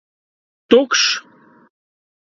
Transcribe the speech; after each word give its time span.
Tukšs! 0.69 1.05